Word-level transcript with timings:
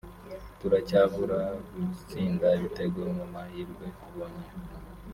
turacyabura 0.59 1.39
gutsinda 1.87 2.47
ibitego 2.57 2.99
mu 3.17 3.25
mahirwe 3.33 3.85
tubonye 4.03 4.45